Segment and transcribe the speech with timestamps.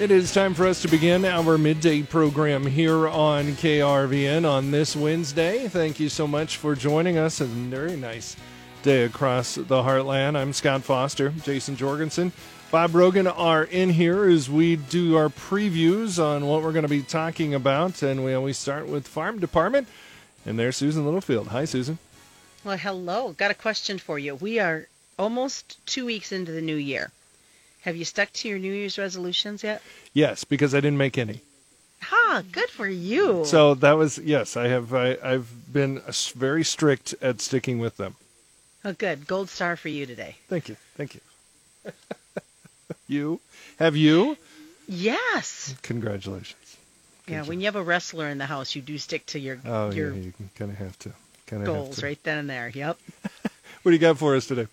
[0.00, 4.96] It is time for us to begin our midday program here on KRVN on this
[4.96, 5.68] Wednesday.
[5.68, 7.40] Thank you so much for joining us.
[7.40, 8.34] A very nice
[8.82, 10.36] day across the heartland.
[10.36, 12.32] I'm Scott Foster, Jason Jorgensen.
[12.72, 16.88] Bob Brogan are in here as we do our previews on what we're going to
[16.88, 18.02] be talking about.
[18.02, 19.86] And we always start with Farm Department.
[20.44, 21.48] And there's Susan Littlefield.
[21.48, 21.98] Hi, Susan.
[22.64, 23.32] Well, hello.
[23.34, 24.34] Got a question for you.
[24.34, 24.88] We are
[25.18, 27.12] almost two weeks into the new year.
[27.82, 29.82] Have you stuck to your New Year's resolutions yet?
[30.12, 31.40] Yes, because I didn't make any.
[32.10, 33.44] Ah, good for you.
[33.44, 34.56] So that was yes.
[34.56, 34.94] I have.
[34.94, 36.00] I, I've been
[36.34, 38.16] very strict at sticking with them.
[38.84, 39.26] Oh, good.
[39.26, 40.36] Gold star for you today.
[40.48, 40.76] Thank you.
[40.96, 41.20] Thank you.
[43.08, 43.40] you
[43.78, 44.36] have you?
[44.88, 45.74] Yes.
[45.82, 46.76] Congratulations.
[47.26, 47.48] Good yeah, job.
[47.48, 50.12] when you have a wrestler in the house, you do stick to your oh your
[50.12, 51.12] yeah, you kind of have to.
[51.46, 52.70] Kind of goals right then and there.
[52.72, 52.98] Yep.
[53.82, 54.66] what do you got for us today?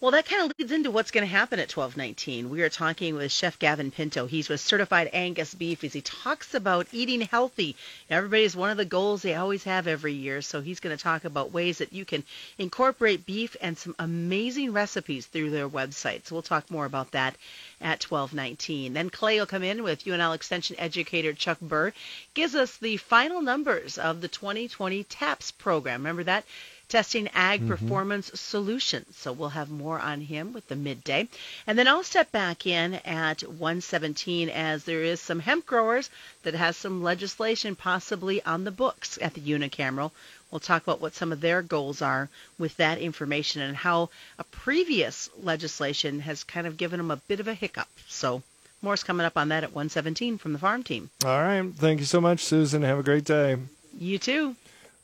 [0.00, 2.50] Well, that kind of leads into what's going to happen at 1219.
[2.50, 4.26] We are talking with Chef Gavin Pinto.
[4.26, 7.74] He's with Certified Angus Beef as he talks about eating healthy.
[8.08, 10.40] Everybody's one of the goals they always have every year.
[10.40, 12.22] So he's going to talk about ways that you can
[12.58, 16.26] incorporate beef and some amazing recipes through their website.
[16.26, 17.34] So we'll talk more about that
[17.80, 18.92] at 1219.
[18.92, 21.92] Then Clay will come in with UNL Extension educator Chuck Burr,
[22.34, 26.02] gives us the final numbers of the 2020 TAPS program.
[26.02, 26.44] Remember that?
[26.88, 27.68] Testing ag mm-hmm.
[27.68, 29.16] performance solutions.
[29.16, 31.28] So we'll have more on him with the midday.
[31.66, 36.10] And then I'll step back in at 117 as there is some hemp growers
[36.42, 40.12] that has some legislation possibly on the books at the unicameral.
[40.50, 44.08] We'll talk about what some of their goals are with that information and how
[44.38, 47.88] a previous legislation has kind of given them a bit of a hiccup.
[48.08, 48.42] So
[48.80, 51.10] more's coming up on that at 117 from the farm team.
[51.24, 51.62] All right.
[51.76, 52.82] Thank you so much, Susan.
[52.82, 53.58] Have a great day.
[53.98, 54.56] You too.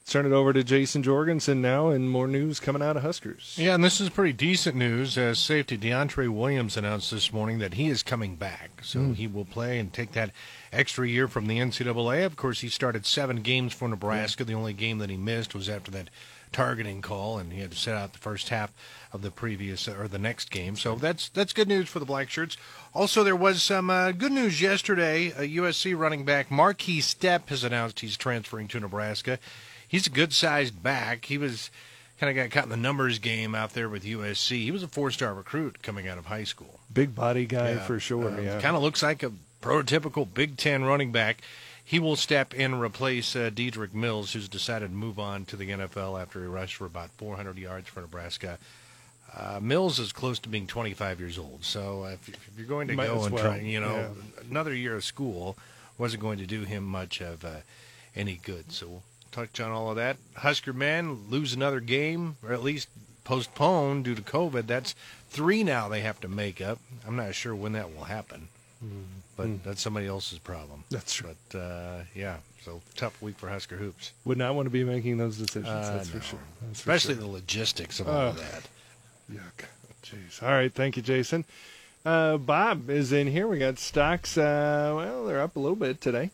[0.07, 3.57] Turn it over to Jason Jorgensen now, and more news coming out of Huskers.
[3.59, 5.17] Yeah, and this is pretty decent news.
[5.17, 9.15] As safety DeAndre Williams announced this morning that he is coming back, so mm.
[9.15, 10.31] he will play and take that
[10.73, 12.27] extra year from the NCAA.
[12.27, 14.45] Of course, he started seven games for Nebraska.
[14.45, 16.11] The only game that he missed was after that
[16.53, 18.73] targeting call, and he had to sit out the first half
[19.11, 20.77] of the previous or the next game.
[20.77, 22.59] So that's that's good news for the Black Shirts.
[22.93, 25.29] Also, there was some uh, good news yesterday.
[25.29, 29.39] A USC running back Markese Stepp has announced he's transferring to Nebraska
[29.95, 31.27] he's a good sized back.
[31.27, 31.71] He was
[32.19, 34.65] kind of got caught in the numbers game out there with USC.
[34.65, 36.81] He was a four star recruit coming out of high school.
[36.93, 37.79] Big body guy yeah.
[37.85, 38.29] for sure.
[38.29, 39.31] Uh, yeah, kind of looks like a
[39.63, 41.43] prototypical Big Ten running back.
[41.85, 45.57] He will step in and replace uh, Dedrick Mills, who's decided to move on to
[45.57, 48.59] the NFL after he rushed for about 400 yards for Nebraska.
[49.37, 52.95] Uh, Mills is close to being 25 years old, so if, if you're going to
[52.95, 53.45] Might go and well.
[53.45, 54.45] try, you know, yeah.
[54.51, 55.57] another year of school
[55.99, 57.57] wasn't going to do him much of uh,
[58.17, 58.73] any good.
[58.73, 59.03] So
[59.35, 60.17] touch on all of that.
[60.37, 62.89] Husker men lose another game, or at least
[63.25, 64.67] postpone due to COVID.
[64.67, 64.95] That's
[65.29, 66.79] three now they have to make up.
[67.07, 68.49] I'm not sure when that will happen,
[68.85, 69.03] mm-hmm.
[69.37, 69.63] but mm.
[69.65, 70.85] that's somebody else's problem.
[70.91, 71.31] That's true.
[71.51, 74.13] But uh, yeah, so tough week for Husker hoops.
[74.25, 75.69] Would not want to be making those decisions.
[75.69, 76.21] Uh, that's no.
[76.21, 76.39] for sure.
[76.63, 77.29] That's Especially for sure.
[77.29, 78.69] the logistics of all uh, of that.
[79.33, 79.67] Yuck.
[80.05, 80.43] Jeez.
[80.43, 80.73] All right.
[80.73, 81.45] Thank you, Jason.
[82.05, 83.49] Uh, Bob is in here.
[83.49, 84.37] We got stocks.
[84.37, 86.31] Uh, well, they're up a little bit today.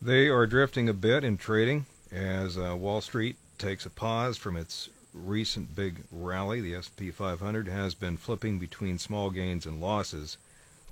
[0.00, 4.56] They are drifting a bit in trading as uh, Wall Street takes a pause from
[4.56, 6.60] its recent big rally.
[6.60, 10.38] The S&P 500 has been flipping between small gains and losses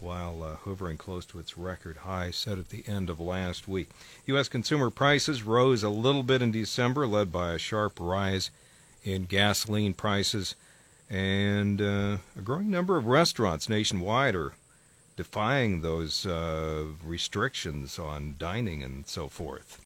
[0.01, 3.89] while uh, hovering close to its record high set at the end of last week.
[4.27, 4.49] U.S.
[4.49, 8.51] consumer prices rose a little bit in December, led by a sharp rise
[9.03, 10.55] in gasoline prices.
[11.09, 14.53] And uh, a growing number of restaurants nationwide are
[15.17, 19.84] defying those uh, restrictions on dining and so forth.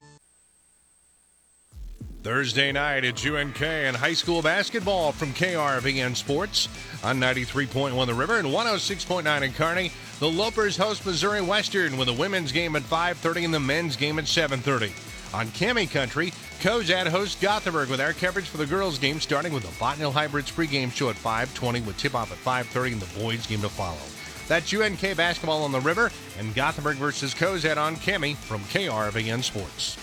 [2.22, 6.68] Thursday night, it's UNK and high school basketball from KRVN Sports
[7.02, 9.92] on 93.1 The River and 106.9 in Kearney.
[10.20, 14.18] The Lopers host Missouri Western with a women's game at 5:30 and the men's game
[14.18, 14.92] at 7:30.
[15.32, 19.62] On KAMI Country, Cozad hosts Gothenburg with our coverage for the girls' game, starting with
[19.62, 23.62] the Botanill Hybrids pregame show at 5:20 with tip-off at 5:30 and the boys' game
[23.62, 23.96] to follow.
[24.48, 29.96] That's UNK basketball on the river and Gothenburg versus Cozad on KAMI from KRVN Sports.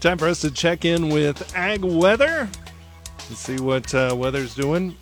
[0.00, 2.48] Time for us to check in with ag weather
[3.26, 4.94] to see what uh, weather's doing,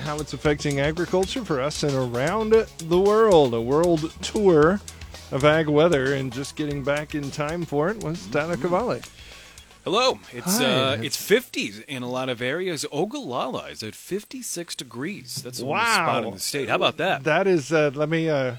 [0.00, 3.54] how it's affecting agriculture for us and around the world.
[3.54, 4.80] A world tour
[5.30, 8.60] of ag weather, and just getting back in time for it was mm-hmm.
[8.60, 9.02] Cavalli.
[9.84, 10.18] Hello.
[10.32, 12.84] It's Hi, uh, it's 50s in a lot of areas.
[12.90, 15.42] Ogallala is at 56 degrees.
[15.44, 15.94] That's the wow.
[15.94, 16.68] spot in the state.
[16.68, 17.22] How about that?
[17.22, 17.72] That is.
[17.72, 18.28] Uh, let me.
[18.28, 18.56] Uh,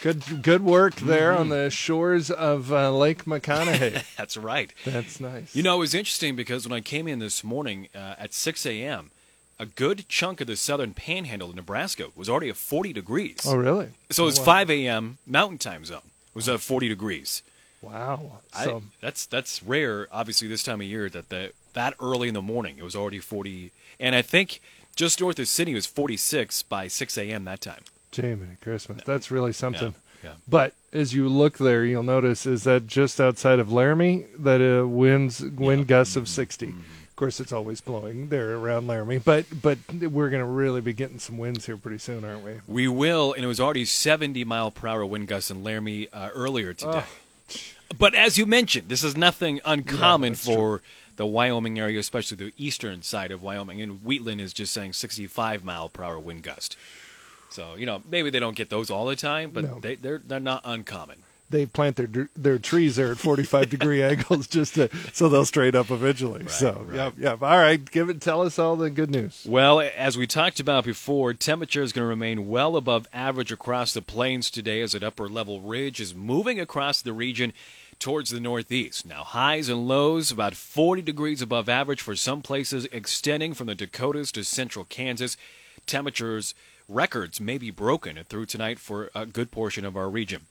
[0.00, 1.40] Good, good work there mm-hmm.
[1.40, 4.02] on the shores of uh, Lake McConaughey.
[4.16, 4.72] That's right.
[4.84, 5.54] That's nice.
[5.54, 8.64] You know, it was interesting because when I came in this morning uh, at 6
[8.64, 9.10] a.m.,
[9.58, 13.40] a good chunk of the southern panhandle of Nebraska was already at 40 degrees.
[13.46, 13.90] Oh, really?
[14.08, 15.18] So oh, it's 5 a.m.
[15.26, 16.00] Mountain Time zone.
[16.28, 17.42] It was at 40 degrees.
[17.82, 18.38] Wow.
[18.64, 20.06] So I, that's that's rare.
[20.12, 23.18] Obviously, this time of year that the, that early in the morning it was already
[23.18, 24.60] 40, and I think
[24.96, 27.44] just north of Sidney was 46 by 6 a.m.
[27.44, 27.82] that time.
[28.10, 29.02] Jamie, Christmas.
[29.04, 29.94] That's really something.
[30.22, 30.34] Yeah, yeah.
[30.48, 34.86] But as you look there, you'll notice is that just outside of Laramie that uh,
[34.86, 35.86] winds wind yeah.
[35.86, 36.66] gusts of 60.
[36.66, 36.78] Mm-hmm.
[36.78, 40.94] Of course, it's always blowing there around Laramie, but but we're going to really be
[40.94, 42.60] getting some winds here pretty soon, aren't we?
[42.66, 46.30] We will, and it was already 70 mile per hour wind gusts in Laramie uh,
[46.34, 47.04] earlier today.
[47.04, 47.56] Oh.
[47.98, 50.80] But as you mentioned, this is nothing uncommon for true.
[51.16, 53.80] the Wyoming area, especially the eastern side of Wyoming.
[53.82, 56.76] And Wheatland is just saying 65 mile per hour wind gust.
[57.50, 59.78] So you know maybe they don't get those all the time, but no.
[59.80, 61.22] they, they're they're not uncommon.
[61.50, 65.74] They plant their their trees there at 45 degree angles just to so they'll straight
[65.74, 66.42] up eventually.
[66.42, 66.96] Right, so right.
[66.96, 67.42] yep, yep.
[67.42, 68.20] All right, give it.
[68.20, 69.44] Tell us all the good news.
[69.48, 73.92] Well, as we talked about before, temperature is going to remain well above average across
[73.92, 77.52] the plains today as an upper level ridge is moving across the region
[77.98, 79.04] towards the northeast.
[79.04, 83.74] Now, highs and lows about 40 degrees above average for some places, extending from the
[83.74, 85.36] Dakotas to central Kansas.
[85.86, 86.54] Temperatures
[86.90, 90.42] records may be broken through tonight for a good portion of our region.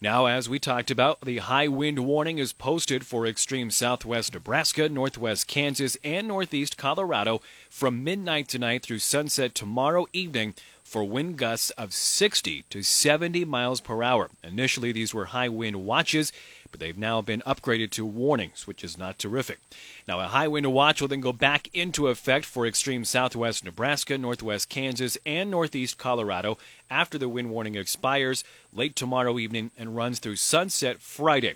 [0.00, 4.90] Now, as we talked about, the high wind warning is posted for extreme southwest Nebraska,
[4.90, 7.40] northwest Kansas, and northeast Colorado
[7.70, 10.54] from midnight tonight through sunset tomorrow evening
[10.84, 14.28] for wind gusts of 60 to 70 miles per hour.
[14.44, 16.30] Initially, these were high wind watches
[16.76, 19.60] but they've now been upgraded to warnings, which is not terrific.
[20.06, 24.18] Now, a high wind watch will then go back into effect for extreme southwest Nebraska,
[24.18, 26.58] northwest Kansas, and northeast Colorado
[26.90, 28.44] after the wind warning expires
[28.74, 31.54] late tomorrow evening and runs through sunset Friday.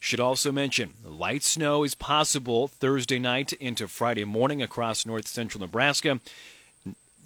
[0.00, 5.60] Should also mention light snow is possible Thursday night into Friday morning across north central
[5.60, 6.18] Nebraska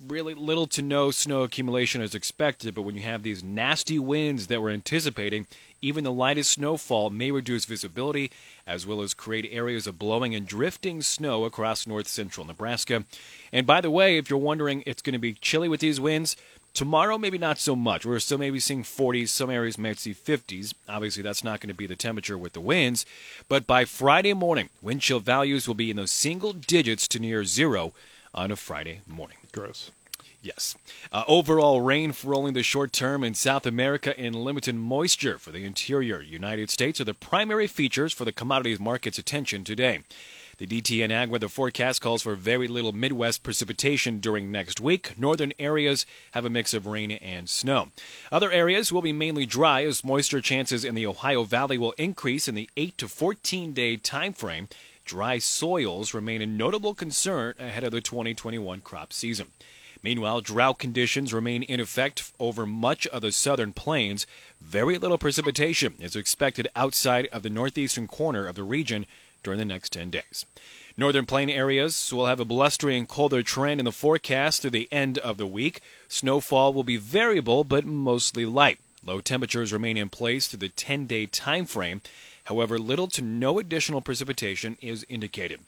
[0.07, 4.47] really little to no snow accumulation is expected, but when you have these nasty winds
[4.49, 5.47] that we're anticipating,
[5.83, 8.31] even the lightest snowfall may reduce visibility
[8.67, 13.05] as well as create areas of blowing and drifting snow across north central Nebraska.
[13.53, 16.37] And by the way, if you're wondering it's going to be chilly with these winds,
[16.77, 18.05] Tomorrow, maybe not so much.
[18.05, 19.31] We're still maybe seeing 40s.
[19.31, 20.75] Some areas might see 50s.
[20.87, 23.07] Obviously, that's not going to be the temperature with the winds.
[23.49, 27.47] But by Friday morning, wind chill values will be in those single digits to near
[27.47, 27.95] zero
[28.35, 29.39] on a Friday morning.
[29.53, 29.91] Gross.
[30.47, 30.77] Yes.
[31.11, 35.51] Uh, overall rain for only the short term in South America and limited moisture for
[35.51, 40.05] the interior United States are the primary features for the commodities market's attention today.
[40.59, 45.19] The DTN Ag weather forecast calls for very little Midwest precipitation during next week.
[45.19, 47.89] Northern areas have a mix of rain and snow.
[48.31, 52.47] Other areas will be mainly dry as moisture chances in the Ohio Valley will increase
[52.47, 54.69] in the 8 to 14 day time frame.
[55.05, 59.49] Dry soils remain a notable concern ahead of the 2021 crop season.
[60.07, 64.25] Meanwhile, drought conditions remain in effect over much of the southern plains.
[64.61, 69.07] Very little precipitation is expected outside of the northeastern corner of the region
[69.43, 70.47] during the next 10 days.
[70.97, 74.89] Northern plain areas will have a blustery and colder trend in the forecast through the
[74.93, 75.81] end of the week.
[76.07, 78.79] Snowfall will be variable but mostly light.
[79.05, 82.01] Low temperatures remain in place through the 10 day time frame.
[82.45, 85.63] However, little to no additional precipitation is indicated.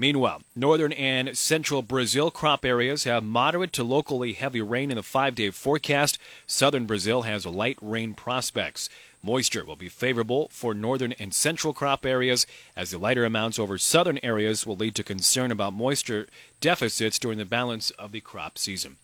[0.00, 5.02] Meanwhile, northern and central Brazil crop areas have moderate to locally heavy rain in the
[5.02, 6.18] five day forecast.
[6.46, 8.88] Southern Brazil has light rain prospects.
[9.24, 13.76] Moisture will be favorable for northern and central crop areas, as the lighter amounts over
[13.76, 16.28] southern areas will lead to concern about moisture
[16.60, 18.98] deficits during the balance of the crop season.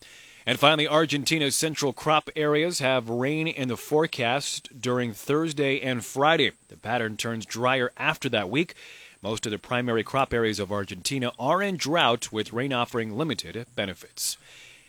[0.45, 6.51] And finally, Argentina's central crop areas have rain in the forecast during Thursday and Friday.
[6.69, 8.75] The pattern turns drier after that week.
[9.25, 13.65] Most of the primary crop areas of Argentina are in drought, with rain offering limited
[13.75, 14.37] benefits.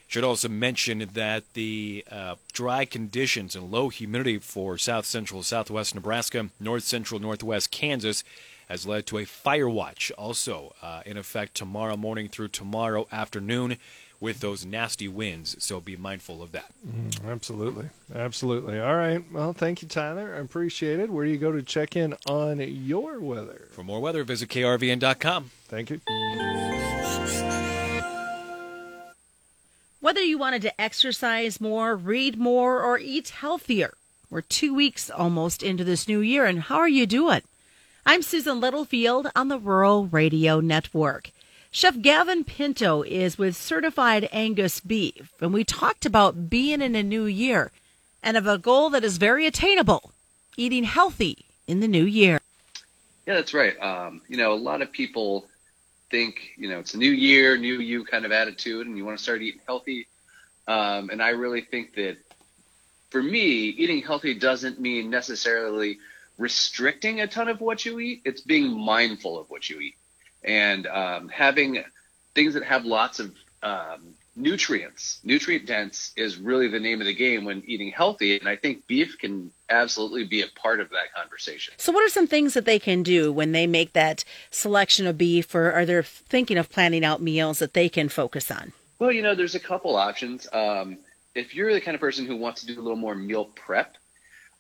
[0.09, 5.95] Should also mention that the uh, dry conditions and low humidity for south central southwest
[5.95, 8.25] Nebraska, north central northwest Kansas
[8.69, 13.79] has led to a fire watch also uh, in effect tomorrow morning through tomorrow afternoon
[14.21, 15.57] with those nasty winds.
[15.63, 16.73] So be mindful of that.
[16.87, 17.91] Mm, absolutely.
[18.15, 18.81] Absolutely.
[18.81, 19.23] All right.
[19.33, 20.35] Well, thank you, Tyler.
[20.35, 21.11] I appreciate it.
[21.11, 23.69] Where do you go to check in on your weather?
[23.73, 25.51] For more weather, visit krvn.com.
[25.69, 26.01] Thank you.
[30.01, 33.95] Whether you wanted to exercise more, read more, or eat healthier,
[34.31, 37.43] we're two weeks almost into this new year, and how are you doing?
[38.05, 41.33] I'm Susan Littlefield on the Rural Radio Network.
[41.71, 47.03] Chef Gavin Pinto is with Certified Angus Beef, and we talked about being in a
[47.03, 47.73] new year
[48.23, 50.13] and of a goal that is very attainable
[50.57, 52.41] eating healthy in the new year.
[53.27, 53.79] Yeah, that's right.
[53.81, 55.47] Um, you know, a lot of people
[56.11, 59.19] think you know it's a new year, new you kind of attitude, and you want
[59.19, 60.07] to start eating healthy.
[60.69, 62.17] Um, and I really think that
[63.11, 65.99] for me, eating healthy doesn't mean necessarily
[66.39, 68.23] restricting a ton of what you eat.
[68.25, 69.97] It's being mindful of what you eat
[70.47, 71.85] and um, having
[72.35, 77.15] things that have lots of um, nutrients, nutrient dense, is really the name of the
[77.15, 78.39] game when eating healthy.
[78.39, 81.75] And I think beef can absolutely be a part of that conversation.
[81.79, 85.19] So, what are some things that they can do when they make that selection of
[85.19, 88.73] beef, or are they thinking of planning out meals that they can focus on?
[88.99, 90.47] Well, you know, there's a couple options.
[90.53, 90.99] Um,
[91.35, 93.97] if you're the kind of person who wants to do a little more meal prep,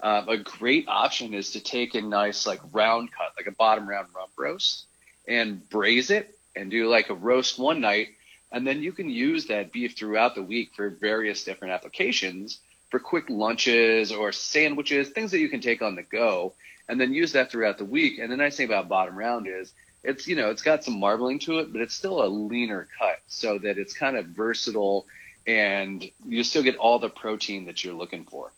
[0.00, 3.88] um, a great option is to take a nice like round cut, like a bottom
[3.88, 4.87] round rump roast,
[5.28, 8.09] and braise it and do like a roast one night
[8.52, 13.00] and then you can use that beef throughout the week for various different applications for
[13.00, 16.54] quick lunches or sandwiches, things that you can take on the go,
[16.88, 18.18] and then use that throughout the week.
[18.18, 19.73] And the nice thing about bottom round is
[20.04, 23.18] it's, you know, it's got some marbling to it, but it's still a leaner cut
[23.26, 25.06] so that it's kind of versatile
[25.47, 28.52] and you still get all the protein that you're looking for.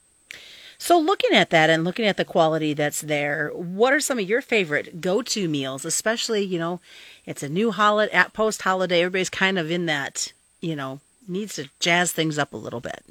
[0.80, 4.28] So, looking at that and looking at the quality that's there, what are some of
[4.28, 6.80] your favorite go to meals, especially, you know,
[7.26, 11.56] it's a new holiday, at post holiday, everybody's kind of in that, you know, needs
[11.56, 13.04] to jazz things up a little bit.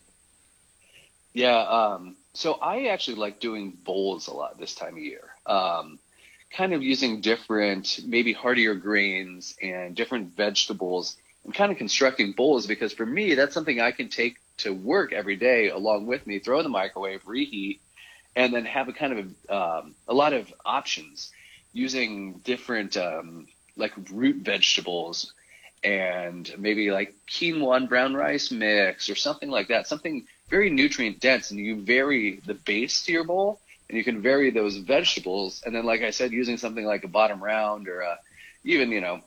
[1.33, 1.59] Yeah.
[1.59, 5.27] Um, so, I actually like doing bowls a lot this time of year.
[5.45, 5.99] Um,
[6.49, 12.65] kind of using different, maybe heartier grains and different vegetables and kind of constructing bowls
[12.65, 16.39] because for me, that's something I can take to work every day along with me,
[16.39, 17.81] throw in the microwave, reheat,
[18.35, 21.31] and then have a kind of um, a lot of options
[21.73, 25.33] using different um, like root vegetables
[25.83, 31.19] and maybe like quinoa and brown rice mix or something like that, something very nutrient
[31.19, 33.59] dense, and you vary the base to your bowl,
[33.89, 37.07] and you can vary those vegetables, and then like I said, using something like a
[37.07, 38.17] bottom round or a,
[38.63, 39.21] even you know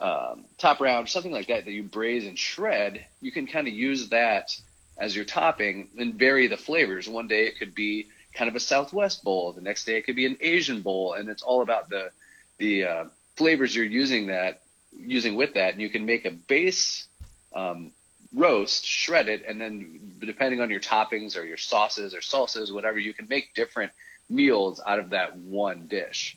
[0.00, 3.74] um, top round, something like that that you braise and shred, you can kind of
[3.74, 4.58] use that
[4.98, 7.08] as your topping and vary the flavors.
[7.08, 9.52] One day it could be kind of a Southwest bowl.
[9.52, 12.10] The next day it could be an Asian bowl, and it's all about the
[12.58, 13.04] the uh,
[13.36, 15.72] flavors you're using that using with that.
[15.72, 17.06] And you can make a base
[17.54, 17.92] um,
[18.34, 22.98] roast, shred it, and then depending on your toppings or your sauces or salsas, whatever,
[22.98, 23.92] you can make different
[24.28, 26.36] meals out of that one dish.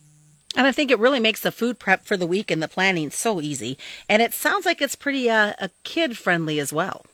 [0.55, 3.10] And I think it really makes the food prep for the week and the planning
[3.10, 3.77] so easy.
[4.07, 7.05] And it sounds like it's pretty uh, kid friendly as well.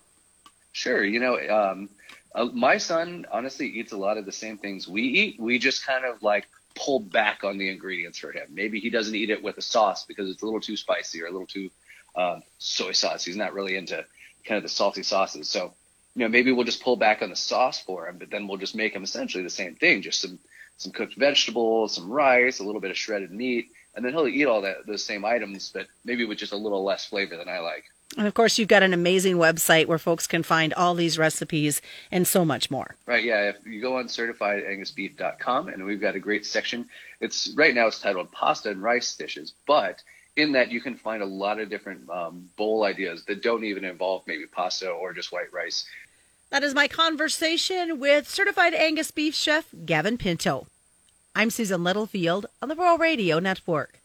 [0.71, 1.03] Sure.
[1.03, 1.89] You know, um,
[2.35, 5.39] uh, my son honestly eats a lot of the same things we eat.
[5.39, 8.47] We just kind of like pull back on the ingredients for him.
[8.49, 11.27] Maybe he doesn't eat it with a sauce because it's a little too spicy or
[11.27, 11.69] a little too
[12.15, 13.23] um, soy sauce.
[13.23, 14.05] He's not really into
[14.45, 15.49] kind of the salty sauces.
[15.49, 15.73] So,
[16.15, 18.57] you know, maybe we'll just pull back on the sauce for him, but then we'll
[18.57, 20.39] just make him essentially the same thing, just some
[20.79, 24.45] some cooked vegetables, some rice, a little bit of shredded meat, and then he'll eat
[24.45, 27.59] all that those same items, but maybe with just a little less flavor than I
[27.59, 27.83] like.
[28.17, 31.79] And of course, you've got an amazing website where folks can find all these recipes
[32.11, 32.95] and so much more.
[33.05, 33.23] Right.
[33.23, 33.49] Yeah.
[33.49, 36.89] If you go on certifiedangusbeef.com, and we've got a great section.
[37.19, 40.01] It's right now it's titled pasta and rice dishes, but
[40.35, 43.83] in that you can find a lot of different um, bowl ideas that don't even
[43.83, 45.85] involve maybe pasta or just white rice.
[46.51, 50.65] That is my conversation with certified Angus beef chef Gavin Pinto.
[51.35, 53.99] I'm Susan Littlefield on the Rural Radio Network.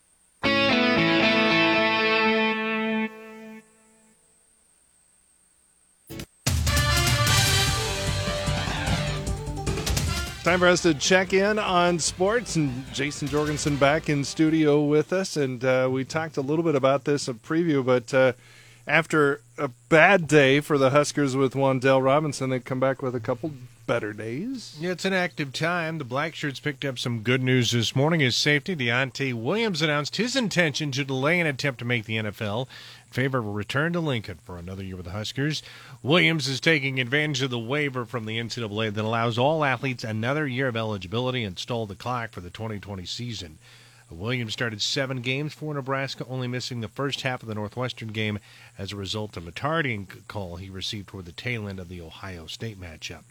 [10.43, 15.15] Time for us to check in on sports, and Jason Jorgensen back in studio with
[15.15, 15.39] us.
[15.39, 18.35] And uh, we talked a little bit about this a preview, but uh,
[18.87, 23.21] after a bad day for the Huskers with Wan'Dale Robinson, they come back with a
[23.21, 23.53] couple
[23.87, 24.77] better days.
[24.81, 25.99] Yeah, it's an active time.
[25.99, 28.21] The Blackshirts picked up some good news this morning.
[28.21, 32.67] His safety, Deontai Williams, announced his intention to delay an attempt to make the NFL
[33.07, 35.63] in favor of a return to Lincoln for another year with the Huskers.
[36.03, 40.47] Williams is taking advantage of the waiver from the NCAA that allows all athletes another
[40.47, 43.59] year of eligibility and stole the clock for the 2020 season.
[44.15, 48.39] Williams started seven games for Nebraska, only missing the first half of the Northwestern game
[48.79, 52.01] as a result of a targeting call he received toward the tail end of the
[52.01, 53.25] Ohio State matchup.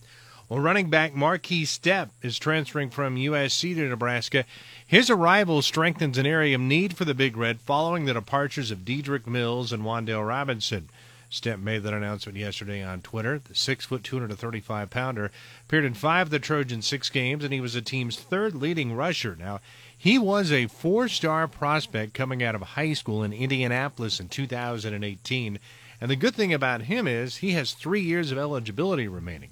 [0.49, 4.45] Well, running back Markese Stepp is transferring from USC to Nebraska.
[4.85, 8.85] His arrival strengthens an area of need for the Big Red following the departures of
[8.85, 10.89] Dedrick Mills and Wan'Dale Robinson.
[11.33, 13.39] Stepp made that announcement yesterday on Twitter.
[13.39, 15.31] The six foot, 235 pounder
[15.65, 18.93] appeared in five of the Trojans' six games, and he was the team's third leading
[18.93, 19.35] rusher.
[19.35, 19.59] Now,
[20.03, 25.60] he was a four star prospect coming out of high school in Indianapolis in 2018.
[26.01, 29.51] And the good thing about him is he has three years of eligibility remaining.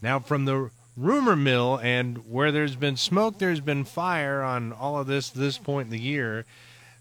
[0.00, 4.98] Now, from the rumor mill and where there's been smoke, there's been fire on all
[5.00, 6.44] of this this point in the year.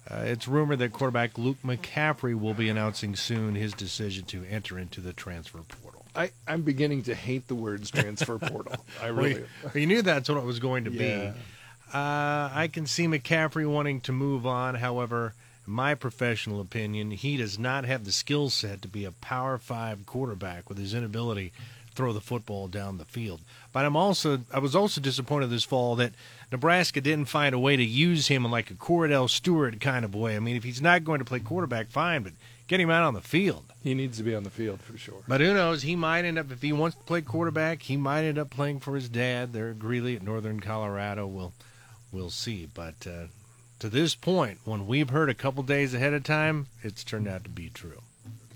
[0.09, 4.79] Uh, it's rumored that quarterback Luke McCaffrey will be announcing soon his decision to enter
[4.79, 6.03] into the transfer portal.
[6.15, 8.73] I, I'm beginning to hate the words transfer portal.
[9.03, 9.33] I really.
[9.63, 11.31] Well, you, you knew that's what it was going to Yeah.
[11.33, 11.39] be.
[11.93, 14.75] Uh, I can see McCaffrey wanting to move on.
[14.75, 15.33] However,
[15.65, 19.57] in my professional opinion, he does not have the skill set to be a power
[19.57, 21.53] five quarterback with his inability
[21.87, 23.41] to throw the football down the field.
[23.71, 26.13] But I'm also I was also disappointed this fall that
[26.51, 30.13] Nebraska didn't find a way to use him in like a Kordell Stewart kind of
[30.13, 30.35] way.
[30.35, 32.33] I mean, if he's not going to play quarterback, fine, but
[32.67, 33.63] get him out on the field.
[33.83, 35.23] He needs to be on the field for sure.
[35.27, 35.83] But who knows?
[35.83, 37.83] He might end up if he wants to play quarterback.
[37.83, 41.25] He might end up playing for his dad there at Greeley at Northern Colorado.
[41.27, 41.53] We'll
[42.11, 42.67] we'll see.
[42.73, 43.27] But uh,
[43.79, 47.43] to this point, when we've heard a couple days ahead of time, it's turned out
[47.43, 48.01] to be true.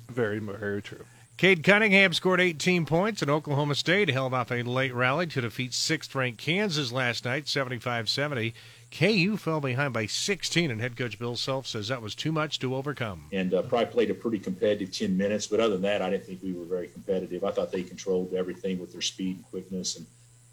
[0.09, 1.05] Very, very true.
[1.37, 5.73] Cade Cunningham scored 18 points, and Oklahoma State held off a late rally to defeat
[5.73, 8.53] sixth-ranked Kansas last night, 75-70.
[8.91, 12.59] KU fell behind by 16, and head coach Bill Self says that was too much
[12.59, 13.23] to overcome.
[13.31, 15.47] and uh, probably played a pretty competitive 10 minutes.
[15.47, 17.43] But other than that, I didn't think we were very competitive.
[17.43, 20.05] I thought they controlled everything with their speed and quickness and,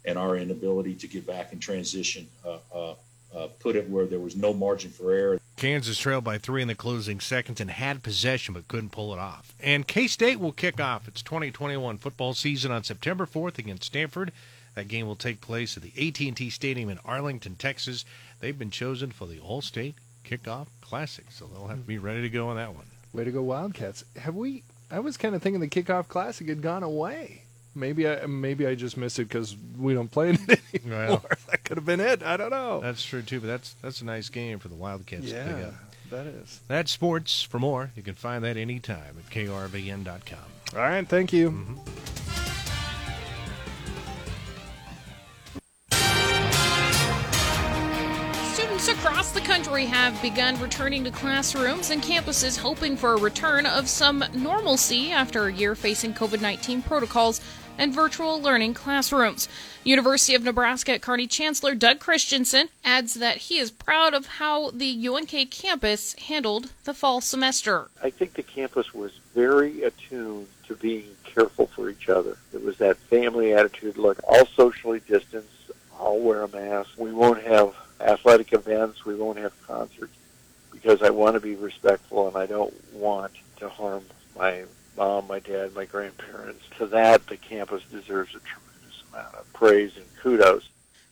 [0.09, 2.95] and our inability to get back in transition, uh, uh,
[3.33, 5.39] uh, put it where there was no margin for error.
[5.55, 9.19] Kansas trailed by three in the closing seconds and had possession but couldn't pull it
[9.19, 9.53] off.
[9.59, 14.31] And K State will kick off its 2021 football season on September 4th against Stanford.
[14.73, 18.03] That game will take place at the AT&T Stadium in Arlington, Texas.
[18.39, 22.29] They've been chosen for the All-State Kickoff Classic, so they'll have to be ready to
[22.29, 22.85] go on that one.
[23.13, 24.05] Way to go, Wildcats!
[24.17, 24.63] Have we?
[24.89, 27.43] I was kind of thinking the kickoff classic had gone away.
[27.75, 31.07] Maybe I maybe I just missed it because we don't play it anymore.
[31.07, 31.25] Well.
[31.51, 32.23] that could have been it.
[32.23, 32.79] I don't know.
[32.81, 35.67] That's true too, but that's that's a nice game for the Wildcats to pick yeah,
[35.67, 35.73] up.
[36.11, 36.61] that is.
[36.67, 37.43] That's sports.
[37.43, 40.39] For more, you can find that anytime at krvn.com.
[40.75, 41.65] All right, thank you.
[41.85, 42.38] Students
[49.19, 53.89] across the country have begun returning to classrooms and campuses hoping for a return of
[53.89, 57.41] some normalcy after a year facing COVID 19 protocols
[57.77, 59.49] and virtual learning classrooms.
[59.83, 64.71] University of Nebraska at Kearney Chancellor Doug Kristensen adds that he is proud of how
[64.71, 67.89] the UNK campus handled the fall semester.
[68.01, 72.37] I think the campus was very attuned to being careful for each other.
[72.53, 76.91] It was that family attitude look, all socially distanced, I'll wear a mask.
[76.97, 80.13] We won't have athletic events, we won't have concerts
[80.71, 84.03] because I want to be respectful and I don't want to harm
[84.37, 84.63] my
[84.97, 86.63] mom, my dad, my grandparents.
[86.77, 90.69] To that, the campus deserves a tremendous amount of praise and kudos.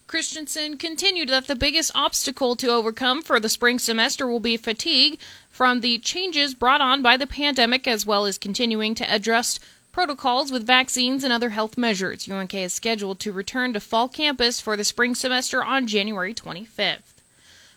[0.08, 5.20] Kristensen continued that the biggest obstacle to overcome for the spring semester will be fatigue
[5.50, 9.60] from the changes brought on by the pandemic, as well as continuing to adjust
[9.98, 12.30] protocols with vaccines and other health measures.
[12.30, 17.16] UNK is scheduled to return to fall campus for the spring semester on January 25th.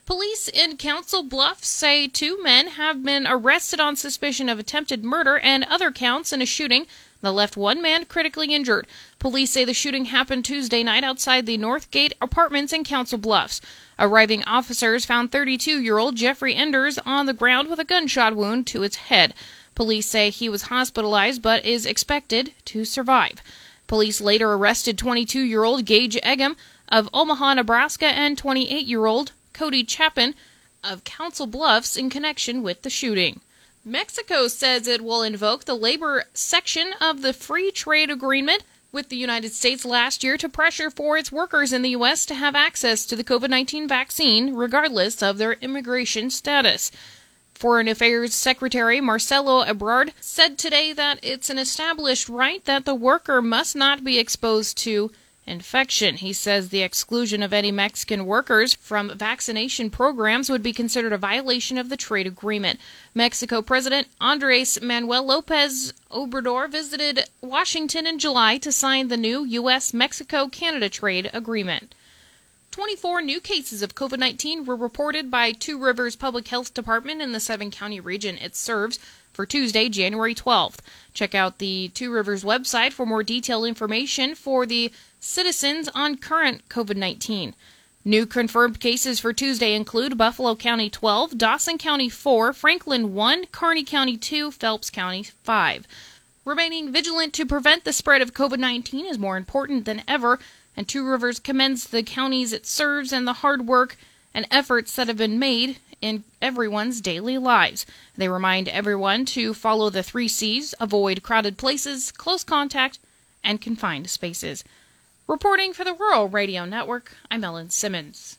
[0.04, 5.38] Police in Council Bluffs say two men have been arrested on suspicion of attempted murder
[5.38, 6.86] and other counts in a shooting
[7.22, 8.86] that left one man critically injured.
[9.18, 13.62] Police say the shooting happened Tuesday night outside the Northgate Apartments in Council Bluffs.
[13.98, 18.66] Arriving officers found 32 year old Jeffrey Enders on the ground with a gunshot wound
[18.66, 19.32] to his head.
[19.74, 23.42] Police say he was hospitalized but is expected to survive.
[23.86, 26.56] Police later arrested 22 year old Gage Eggum
[26.88, 30.34] of Omaha, Nebraska, and 28 year old Cody Chapin
[30.82, 33.40] of Council Bluffs in connection with the shooting.
[33.84, 39.16] Mexico says it will invoke the labor section of the free trade agreement with the
[39.16, 42.26] United States last year to pressure for its workers in the U.S.
[42.26, 46.90] to have access to the COVID 19 vaccine, regardless of their immigration status.
[47.60, 53.42] Foreign Affairs Secretary Marcelo Ebrard said today that it's an established right that the worker
[53.42, 55.10] must not be exposed to
[55.46, 56.14] infection.
[56.16, 61.18] He says the exclusion of any Mexican workers from vaccination programs would be considered a
[61.18, 62.80] violation of the trade agreement.
[63.14, 69.92] Mexico President Andres Manuel Lopez Obrador visited Washington in July to sign the new U.S.
[69.92, 71.94] Mexico Canada trade agreement.
[72.70, 77.32] 24 new cases of COVID 19 were reported by Two Rivers Public Health Department in
[77.32, 79.00] the seven county region it serves
[79.32, 80.78] for Tuesday, January 12th.
[81.12, 86.68] Check out the Two Rivers website for more detailed information for the citizens on current
[86.68, 87.56] COVID 19.
[88.04, 93.82] New confirmed cases for Tuesday include Buffalo County 12, Dawson County 4, Franklin 1, Kearney
[93.82, 95.88] County 2, Phelps County 5.
[96.44, 100.38] Remaining vigilant to prevent the spread of COVID 19 is more important than ever,
[100.80, 103.98] and Two Rivers commends the counties it serves and the hard work
[104.32, 107.84] and efforts that have been made in everyone's daily lives.
[108.16, 112.98] They remind everyone to follow the three C's avoid crowded places, close contact,
[113.44, 114.64] and confined spaces.
[115.28, 118.38] Reporting for the Rural Radio Network, I'm Ellen Simmons.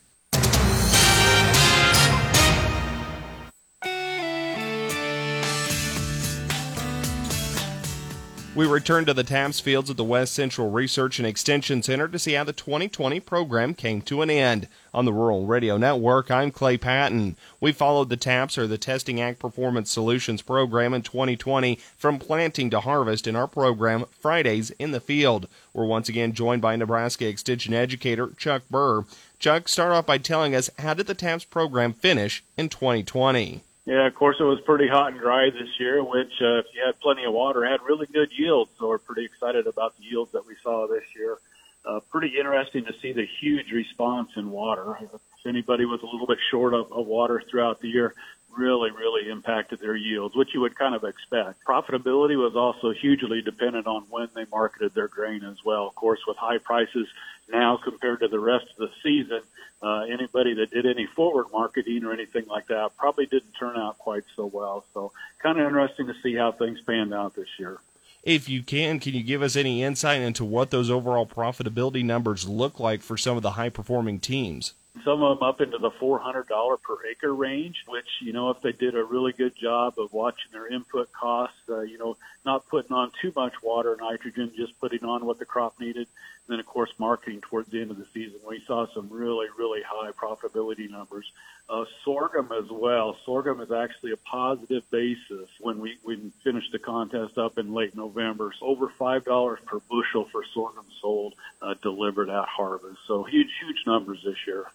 [8.54, 12.18] We return to the TAPS fields at the West Central Research and Extension Center to
[12.18, 14.68] see how the 2020 program came to an end.
[14.92, 17.36] On the Rural Radio Network, I'm Clay Patton.
[17.62, 22.68] We followed the TAPS or the Testing Ag Performance Solutions program in 2020 from planting
[22.68, 25.48] to harvest in our program Fridays in the Field.
[25.72, 29.06] We're once again joined by Nebraska Extension Educator Chuck Burr.
[29.38, 33.62] Chuck, start off by telling us how did the TAPS program finish in 2020?
[33.84, 36.82] Yeah, of course it was pretty hot and dry this year, which uh, if you
[36.86, 38.70] had plenty of water, had really good yields.
[38.78, 41.38] So we're pretty excited about the yields that we saw this year.
[41.84, 44.96] Uh, pretty interesting to see the huge response in water.
[45.00, 48.14] If anybody was a little bit short of, of water throughout the year,
[48.56, 51.64] really, really impacted their yields, which you would kind of expect.
[51.64, 55.86] Profitability was also hugely dependent on when they marketed their grain as well.
[55.86, 57.08] Of course, with high prices
[57.50, 59.40] now compared to the rest of the season,
[59.82, 63.98] uh, anybody that did any forward marketing or anything like that probably didn't turn out
[63.98, 64.84] quite so well.
[64.94, 67.78] So kind of interesting to see how things panned out this year.
[68.22, 72.48] If you can, can you give us any insight into what those overall profitability numbers
[72.48, 74.74] look like for some of the high performing teams?
[75.04, 76.46] Some of them up into the $400
[76.82, 80.52] per acre range, which, you know, if they did a really good job of watching
[80.52, 85.02] their input costs, uh, you know, not putting on too much water, nitrogen, just putting
[85.04, 86.08] on what the crop needed,
[86.52, 89.80] then, of course, marketing towards the end of the season, we saw some really, really
[89.86, 91.30] high profitability numbers.
[91.68, 93.16] Uh, sorghum as well.
[93.24, 97.96] Sorghum is actually a positive basis when we, we finished the contest up in late
[97.96, 98.52] November.
[98.58, 102.98] So over $5 per bushel for sorghum sold uh, delivered at harvest.
[103.06, 104.66] So huge, huge numbers this year.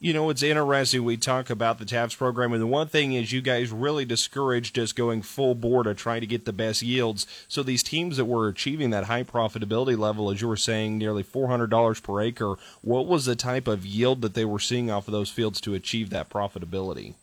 [0.00, 1.02] You know, it's interesting.
[1.02, 4.78] We talk about the TAPS program, and the one thing is, you guys really discouraged
[4.78, 7.26] us going full bore to try to get the best yields.
[7.48, 11.24] So these teams that were achieving that high profitability level, as you were saying, nearly
[11.24, 15.12] $400 per acre, what was the type of yield that they were seeing off of
[15.12, 17.14] those fields to achieve that profitability?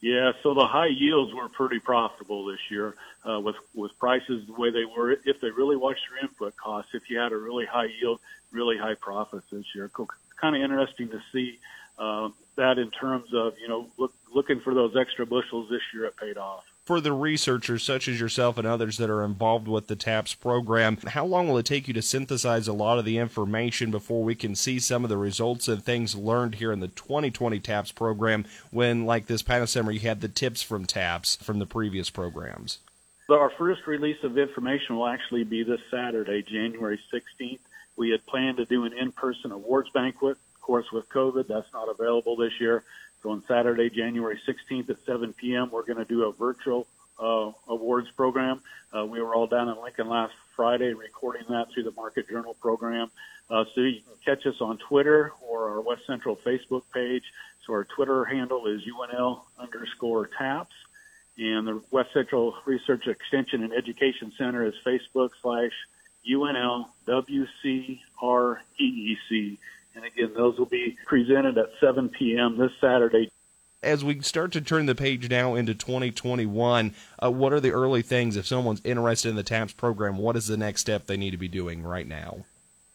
[0.00, 2.94] Yeah, so the high yields were pretty profitable this year
[3.28, 5.10] uh, with with prices the way they were.
[5.10, 8.20] If they really watched your input costs, if you had a really high yield,
[8.52, 9.90] really high profits this year.
[10.40, 11.58] Kind of interesting to see
[11.98, 16.04] uh, that in terms of you know look, looking for those extra bushels this year,
[16.04, 16.64] it paid off.
[16.84, 20.96] For the researchers such as yourself and others that are involved with the TAPS program,
[21.08, 24.34] how long will it take you to synthesize a lot of the information before we
[24.34, 28.46] can see some of the results and things learned here in the 2020 TAPS program
[28.70, 32.78] when, like this past summer, you had the tips from TAPS from the previous programs?
[33.26, 37.60] So our first release of information will actually be this Saturday, January 16th.
[37.96, 42.36] We had planned to do an in-person awards banquet course, with COVID, that's not available
[42.36, 42.84] this year.
[43.22, 46.86] So on Saturday, January 16th at 7 p.m., we're going to do a virtual
[47.18, 48.60] uh, awards program.
[48.94, 52.54] Uh, we were all down in Lincoln last Friday recording that through the Market Journal
[52.60, 53.10] program.
[53.48, 57.24] Uh, so you can catch us on Twitter or our West Central Facebook page.
[57.66, 60.74] So our Twitter handle is UNL underscore TAPS.
[61.38, 65.72] And the West Central Research Extension and Education Center is Facebook slash
[66.30, 67.98] UNL WCREEC.
[69.98, 72.56] And again, those will be presented at 7 p.m.
[72.56, 73.32] this Saturday.
[73.82, 78.02] As we start to turn the page now into 2021, uh, what are the early
[78.02, 78.36] things?
[78.36, 81.36] If someone's interested in the TAPS program, what is the next step they need to
[81.36, 82.44] be doing right now?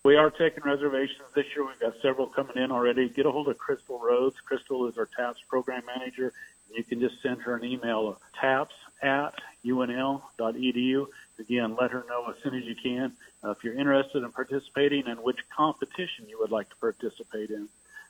[0.06, 1.68] We are taking reservations this year.
[1.68, 3.10] We've got several coming in already.
[3.10, 4.38] Get a hold of Crystal Rhodes.
[4.46, 6.32] Crystal is our TAPS program manager.
[6.74, 9.34] You can just send her an email, taps at
[9.66, 11.08] unl.edu.
[11.40, 15.08] Again, let her know as soon as you can uh, if you're interested in participating
[15.08, 17.68] and which competition you would like to participate in.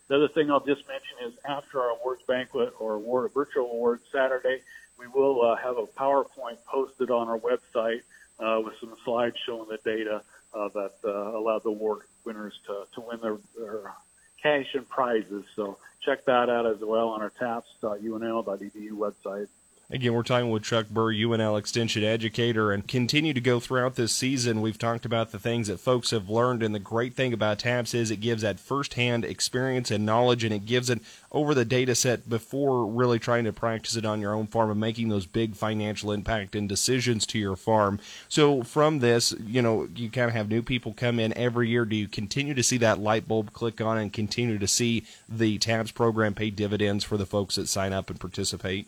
[0.10, 4.04] The other thing I'll just mention is after our awards banquet or award, virtual awards
[4.12, 4.62] Saturday,
[5.00, 8.02] we will uh, have a PowerPoint posted on our website
[8.40, 10.22] uh, with some slides showing the data
[10.54, 13.94] uh, that uh, allow the award winners to, to win their, their
[14.42, 15.46] cash and prizes.
[15.56, 19.48] So check that out as well on our taps.unl.edu website.
[19.89, 24.13] Again, we're talking with Chuck Burr, UNL Extension Educator, and continue to go throughout this
[24.13, 24.62] season.
[24.62, 27.93] We've talked about the things that folks have learned, and the great thing about TAPS
[27.93, 31.02] is it gives that firsthand experience and knowledge, and it gives it
[31.34, 34.80] over the data set before really trying to practice it on your own farm and
[34.80, 38.00] making those big financial impact and decisions to your farm.
[38.30, 41.84] So from this, you know, you kind of have new people come in every year.
[41.84, 45.58] Do you continue to see that light bulb click on and continue to see the
[45.58, 48.88] TAPS program pay dividends for the folks that sign up and participate?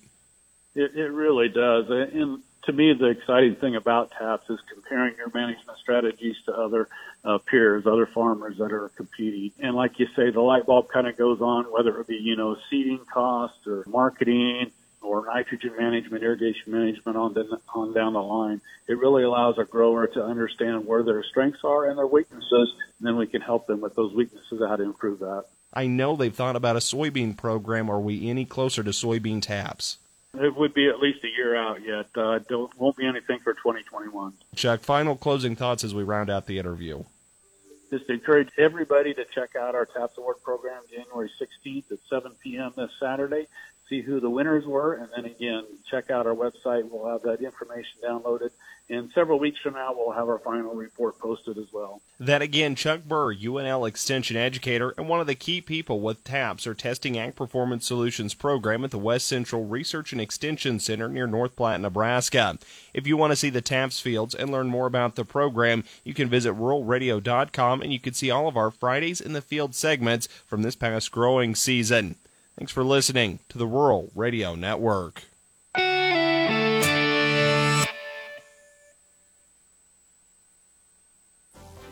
[0.75, 1.85] It, it really does.
[1.89, 6.89] And to me, the exciting thing about TAPS is comparing your management strategies to other
[7.23, 9.51] uh, peers, other farmers that are competing.
[9.59, 12.35] And like you say, the light bulb kind of goes on, whether it be, you
[12.35, 18.21] know, seeding costs or marketing or nitrogen management, irrigation management on, the, on down the
[18.21, 18.59] line.
[18.88, 23.07] It really allows a grower to understand where their strengths are and their weaknesses, and
[23.07, 25.45] then we can help them with those weaknesses, how to improve that.
[25.71, 27.89] I know they've thought about a soybean program.
[27.89, 29.99] Are we any closer to soybean TAPS?
[30.39, 32.08] It would be at least a year out yet.
[32.15, 34.34] Uh, don't, won't be anything for 2021.
[34.56, 37.04] Chuck, final closing thoughts as we round out the interview.
[37.91, 42.74] Just encourage everybody to check out our TAPS Award program January 16th at 7 p.m.
[42.76, 43.48] this Saturday.
[43.89, 46.89] See who the winners were, and then again, check out our website.
[46.89, 48.50] We'll have that information downloaded.
[48.88, 52.02] And several weeks from now, we'll have our final report posted as well.
[52.19, 56.67] That again, Chuck Burr, UNL Extension Educator and one of the key people with TAPS,
[56.67, 61.26] or Testing Ag Performance Solutions program at the West Central Research and Extension Center near
[61.26, 62.60] North Platte, Nebraska.
[62.93, 66.13] If you want to see the TAPS fields and learn more about the program, you
[66.13, 70.28] can visit ruralradio.com and you can see all of our Fridays in the Field segments
[70.45, 72.15] from this past growing season.
[72.57, 75.23] Thanks for listening to the Rural Radio Network.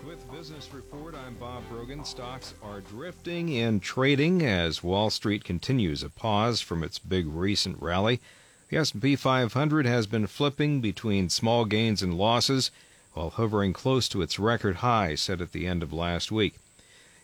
[0.05, 2.05] With Business Report, I'm Bob Brogan.
[2.05, 7.81] Stocks are drifting in trading as Wall Street continues a pause from its big recent
[7.81, 8.21] rally.
[8.69, 12.71] The S&P 500 has been flipping between small gains and losses
[13.11, 16.55] while hovering close to its record high set at the end of last week.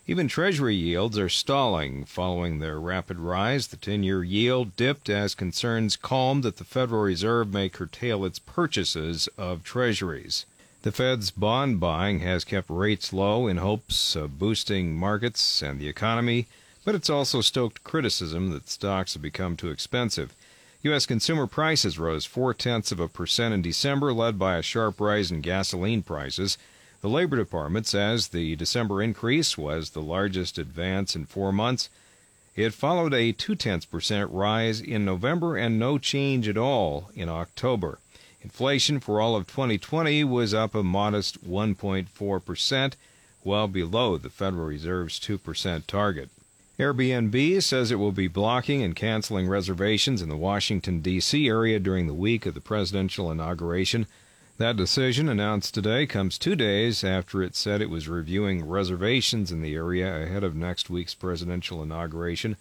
[0.10, 3.68] Even Treasury yields are stalling following their rapid rise.
[3.68, 8.40] The 10 year yield dipped as concerns calmed that the Federal Reserve may curtail its
[8.40, 10.48] purchases of Treasuries.
[10.82, 15.88] The Fed's bond buying has kept rates low in hopes of boosting markets and the
[15.88, 16.48] economy,
[16.84, 20.34] but it's also stoked criticism that stocks have become too expensive.
[20.82, 21.06] U.S.
[21.06, 25.30] consumer prices rose four tenths of a percent in December, led by a sharp rise
[25.30, 26.58] in gasoline prices.
[27.02, 31.90] The Labor Department says the December increase was the largest advance in four months.
[32.58, 37.30] It followed a two tenths percent rise in November and no change at all in
[37.30, 38.00] October.
[38.42, 42.98] Inflation for all of 2020 was up a modest 1.4 percent,
[43.46, 46.30] well below the Federal Reserve's 2 percent target.
[46.78, 51.48] Airbnb says it will be blocking and canceling reservations in the Washington, D.C.
[51.48, 54.06] area during the week of the presidential inauguration.
[54.60, 59.62] That decision, announced today, comes two days after it said it was reviewing reservations in
[59.62, 62.58] the area ahead of next week's presidential inauguration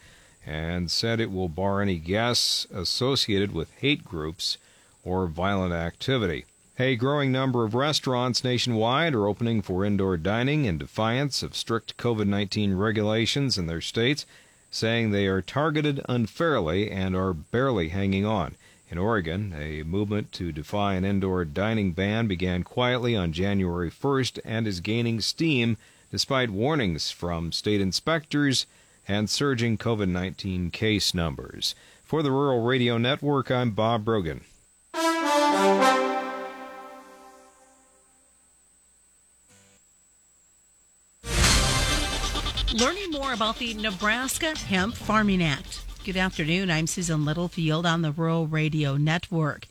[0.47, 4.59] and said it will bar any guests associated with hate groups
[5.03, 6.45] or violent activity.
[6.79, 11.97] A growing number of restaurants nationwide are opening for indoor dining in defiance of strict
[11.97, 14.25] COVID 19 regulations in their states,
[14.71, 18.55] saying they are targeted unfairly and are barely hanging on.
[18.91, 24.41] In Oregon, a movement to defy an indoor dining ban began quietly on January 1st
[24.47, 25.77] and is gaining steam
[26.11, 28.65] despite warnings from state inspectors
[29.07, 31.75] and surging COVID 19 case numbers.
[32.03, 34.41] For the Rural Radio Network, I'm Bob Brogan.
[42.75, 45.88] Learning more about the Nebraska Hemp Farming Act.
[46.05, 46.71] Good afternoon.
[46.71, 49.67] I'm Susan Littlefield on the Rural Radio Network.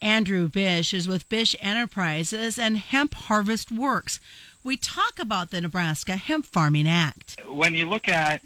[0.00, 4.20] Andrew Bish is with Bish Enterprises and Hemp Harvest Works.
[4.62, 7.40] We talk about the Nebraska Hemp Farming Act.
[7.48, 8.40] When you look at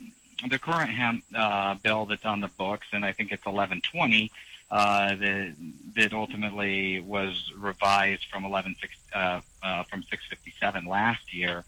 [0.48, 4.30] the current hemp uh, bill that's on the books, and I think it's 1120,
[4.70, 5.54] uh, that,
[5.96, 8.76] that ultimately was revised from 11
[9.14, 11.64] uh, uh, from 657 last year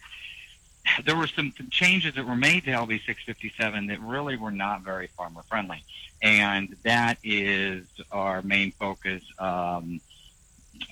[1.05, 5.09] there were some changes that were made to LB 657 that really were not very
[5.09, 5.85] farmer friendly,
[6.23, 10.01] and that is our main focus um,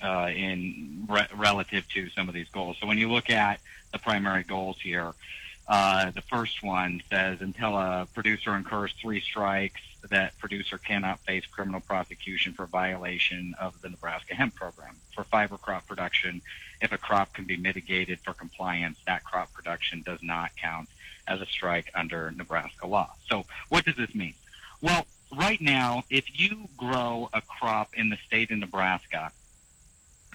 [0.03, 2.77] uh, in re- relative to some of these goals.
[2.79, 3.59] So when you look at
[3.91, 5.13] the primary goals here,
[5.69, 11.45] uh, the first one says until a producer incurs three strikes, that producer cannot face
[11.45, 14.95] criminal prosecution for violation of the Nebraska hemp program.
[15.13, 16.41] For fiber crop production,
[16.81, 20.89] if a crop can be mitigated for compliance, that crop production does not count
[21.27, 23.11] as a strike under Nebraska law.
[23.29, 24.33] So what does this mean?
[24.81, 25.05] Well,
[25.37, 29.31] right now, if you grow a crop in the state of Nebraska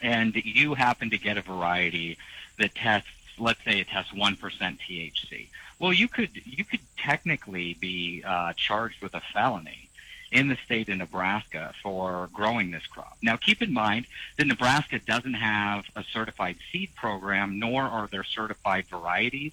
[0.01, 2.19] and you happen to get a variety
[2.59, 8.23] that tests, let's say it tests 1% THC, well, you could you could technically be
[8.27, 9.89] uh, charged with a felony
[10.33, 13.17] in the state of Nebraska for growing this crop.
[13.23, 18.25] Now, keep in mind that Nebraska doesn't have a certified seed program, nor are there
[18.25, 19.53] certified varieties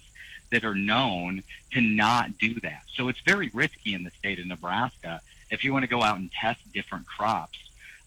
[0.50, 1.42] that are known
[1.72, 2.82] to not do that.
[2.94, 6.18] So it's very risky in the state of Nebraska if you want to go out
[6.18, 7.61] and test different crops.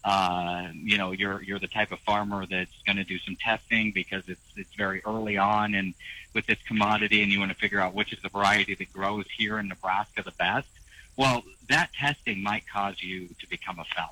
[0.06, 3.90] Uh, you know, you're you're the type of farmer that's going to do some testing
[3.90, 5.94] because it's it's very early on and
[6.32, 9.24] with this commodity, and you want to figure out which is the variety that grows
[9.36, 10.68] here in Nebraska the best
[11.16, 14.10] well, that testing might cause you to become a felon.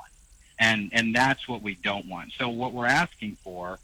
[0.59, 2.33] And, and that's what we don't want.
[2.39, 3.79] So what we're asking for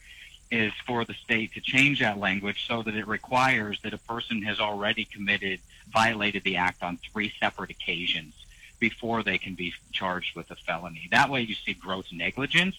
[0.51, 4.43] is for the state to change that language so that it requires that a person
[4.43, 5.61] has already committed,
[5.93, 8.35] violated the act on three separate occasions
[8.81, 11.09] before they can be charged with a felony.
[11.11, 12.77] That way, you see gross negligence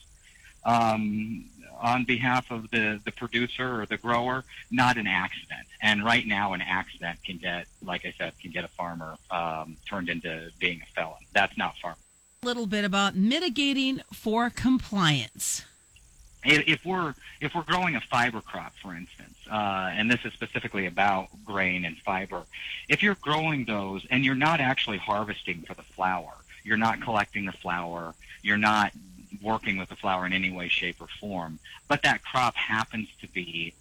[0.66, 1.46] um,
[1.80, 5.68] on behalf of the, the producer or the grower, not an accident.
[5.82, 9.78] And right now, an accident can get, like I said, can get a farmer um,
[9.88, 11.22] turned into being a felon.
[11.34, 11.98] That's not farming.
[12.44, 15.64] A little bit about mitigating for compliance.
[16.44, 20.88] If we're if we're growing a fiber crop, for instance, uh, and this is specifically
[20.88, 22.44] about grain and fiber,
[22.90, 27.46] if you're growing those and you're not actually harvesting for the flower, you're not collecting
[27.46, 28.92] the flower, you're not
[29.42, 33.28] working with the flower in any way, shape, or form, but that crop happens to
[33.28, 33.74] be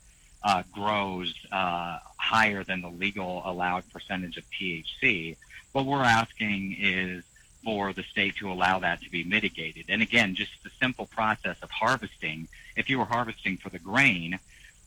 [0.42, 5.36] uh, grows uh, higher than the legal allowed percentage of THC,
[5.72, 7.24] what we're asking is
[7.62, 9.86] for the state to allow that to be mitigated.
[9.88, 12.48] And again, just the simple process of harvesting.
[12.76, 14.38] If you were harvesting for the grain,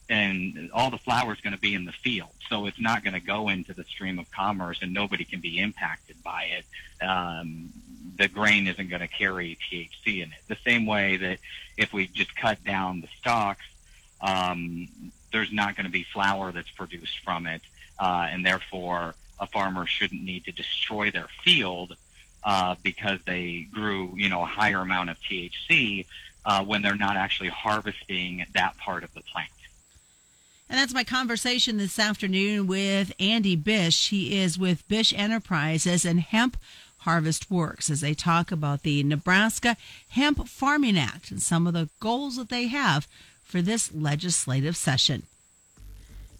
[0.09, 3.13] and all the flower is going to be in the field, so it's not going
[3.13, 7.05] to go into the stream of commerce, and nobody can be impacted by it.
[7.05, 7.69] Um,
[8.17, 10.39] the grain isn't going to carry THC in it.
[10.47, 11.39] The same way that
[11.77, 13.65] if we just cut down the stalks,
[14.21, 14.87] um,
[15.31, 17.61] there's not going to be flower that's produced from it,
[17.99, 21.95] uh, and therefore a farmer shouldn't need to destroy their field
[22.45, 26.05] uh, because they grew, you know, a higher amount of THC
[26.45, 29.49] uh, when they're not actually harvesting that part of the plant.
[30.69, 34.09] And that's my conversation this afternoon with Andy Bish.
[34.09, 36.57] He is with Bish Enterprises and Hemp
[36.99, 39.77] Harvest Works as they talk about the Nebraska
[40.09, 43.07] Hemp Farming Act and some of the goals that they have
[43.43, 45.23] for this legislative session.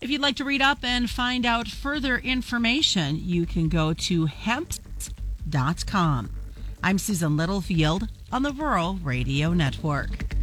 [0.02, 4.26] If you'd like to read up and find out further information, you can go to
[4.26, 5.23] hemp.com.
[6.82, 10.34] I'm Susan Littlefield on the Rural Radio Network.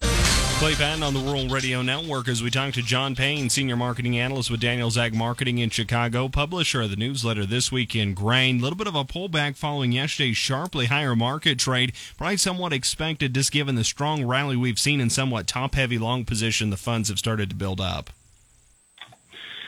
[0.00, 4.18] Clay Patton on the Rural Radio Network as we talk to John Payne, Senior Marketing
[4.18, 8.60] Analyst with Daniels Ag Marketing in Chicago, publisher of the newsletter This Week in Grain.
[8.60, 11.92] A little bit of a pullback following yesterday's sharply higher market trade.
[12.16, 16.24] Probably somewhat expected, just given the strong rally we've seen in somewhat top heavy long
[16.24, 18.10] position the funds have started to build up.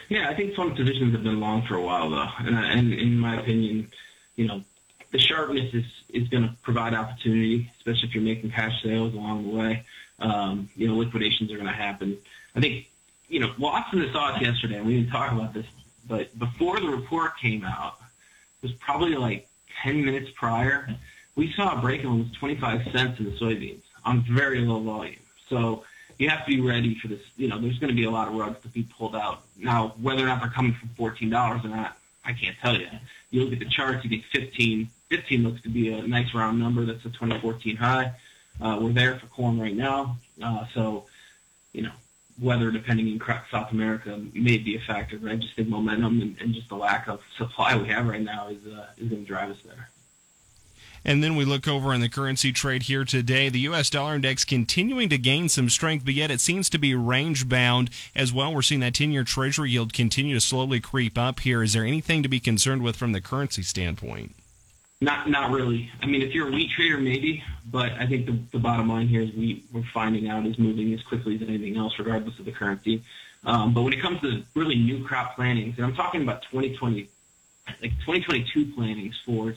[0.08, 2.28] Yeah, I think fund positions have been long for a while, though.
[2.38, 3.88] And, and in my opinion,
[4.36, 4.62] you know,
[5.10, 9.44] the sharpness is, is going to provide opportunity, especially if you're making cash sales along
[9.44, 9.84] the way
[10.18, 12.16] um, you know, liquidations are going to happen.
[12.54, 12.86] I think,
[13.28, 15.66] you know, watching this off yesterday, and we didn't talk about this,
[16.08, 17.96] but before the report came out,
[18.62, 19.48] it was probably like
[19.82, 20.88] 10 minutes prior,
[21.34, 25.16] we saw a break of almost 25 cents in the soybeans on very low volume.
[25.48, 25.84] So
[26.18, 27.20] you have to be ready for this.
[27.36, 29.42] You know, there's going to be a lot of rugs to be pulled out.
[29.56, 32.88] Now, whether or not they're coming from $14 or not, I can't tell you.
[33.30, 34.88] You look at the charts, you get 15.
[35.08, 36.84] 15 looks to be a nice round number.
[36.84, 38.12] That's a 2014 high.
[38.60, 41.04] Uh, we're there for corn right now, uh, so
[41.72, 41.92] you know
[42.40, 45.18] weather, depending in South America, may be a factor.
[45.18, 48.22] But I just think momentum and, and just the lack of supply we have right
[48.22, 49.90] now is uh, is going to drive us there.
[51.06, 53.48] And then we look over in the currency trade here today.
[53.48, 53.88] The U.S.
[53.88, 57.90] dollar index continuing to gain some strength, but yet it seems to be range bound
[58.16, 58.52] as well.
[58.52, 61.62] We're seeing that 10 year treasury yield continue to slowly creep up here.
[61.62, 64.34] Is there anything to be concerned with from the currency standpoint?
[65.00, 65.90] Not not really.
[66.02, 67.44] I mean, if you're a wheat trader, maybe.
[67.70, 70.92] But I think the, the bottom line here is we we're finding out is moving
[70.92, 73.02] as quickly as anything else, regardless of the currency.
[73.44, 77.08] Um, but when it comes to really new crop plantings, and I'm talking about 2020,
[77.80, 79.54] like 2022 plantings for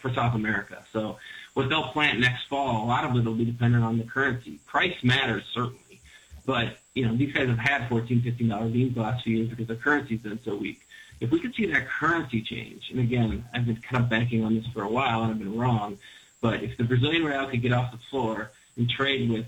[0.00, 0.84] for South America.
[0.92, 1.18] So
[1.54, 4.58] what they'll plant next fall, a lot of it will be dependent on the currency.
[4.66, 6.00] Price matters certainly,
[6.46, 9.48] but you know these guys have had 14, 15 dollar beans the last few years
[9.48, 10.80] because the currency's been so weak.
[11.20, 14.54] If we could see that currency change, and again, I've been kind of banking on
[14.54, 15.98] this for a while and I've been wrong,
[16.40, 19.46] but if the Brazilian real could get off the floor and trade with,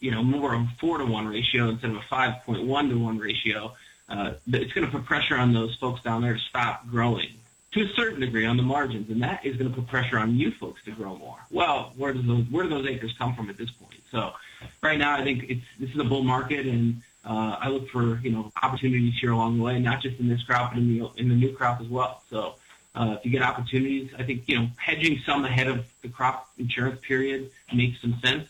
[0.00, 3.18] you know, more of a four to one ratio instead of a 5.1 to one
[3.18, 3.74] ratio,
[4.10, 7.32] uh, it's going to put pressure on those folks down there to stop growing
[7.74, 10.36] to a certain degree on the margins, and that is going to put pressure on
[10.36, 11.38] you folks to grow more.
[11.50, 14.00] Well, where does those where do those acres come from at this point?
[14.10, 14.32] So,
[14.80, 18.18] right now, I think it's this is a bull market, and uh, I look for
[18.18, 21.10] you know opportunities here along the way, not just in this crop, but in the
[21.16, 22.22] in the new crop as well.
[22.30, 22.54] So
[22.94, 26.48] uh, if you get opportunities, I think you know hedging some ahead of the crop
[26.58, 28.48] insurance period makes some sense.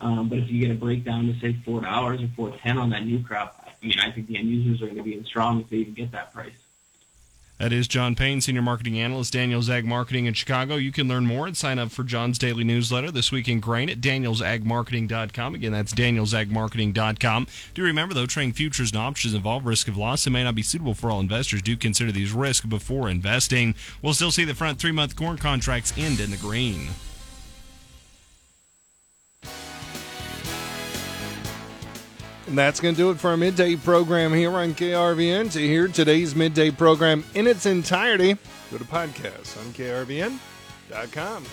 [0.00, 2.90] Um, but if you get a breakdown to say four dollars or four ten on
[2.90, 5.24] that new crop, I mean I think the end users are going to be in
[5.24, 6.50] strong if they even get that price.
[7.58, 10.74] That is John Payne, Senior Marketing Analyst, Daniel Ag Marketing in Chicago.
[10.74, 13.88] You can learn more and sign up for John's daily newsletter this week in grain
[13.88, 15.54] at danielsagmarketing.com.
[15.54, 17.46] Again, that's danielsagmarketing.com.
[17.72, 20.62] Do remember, though, trading futures and options involve risk of loss and may not be
[20.62, 21.62] suitable for all investors.
[21.62, 23.76] Do consider these risks before investing.
[24.02, 26.88] We'll still see the front three month corn contracts end in the green.
[32.46, 35.50] And that's going to do it for our midday program here on KRVN.
[35.52, 38.34] To hear today's midday program in its entirety,
[38.70, 41.44] go to podcast on krvn.com.